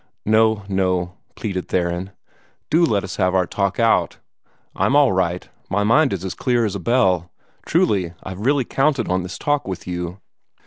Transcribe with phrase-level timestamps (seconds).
[0.25, 2.09] "No, no," pleaded Theron.
[2.71, 4.17] "Do let us have our talk out!
[4.75, 5.47] I'm all right.
[5.69, 7.29] My mind is clear as a bell.
[7.67, 10.17] Truly, I've really counted on this talk with you."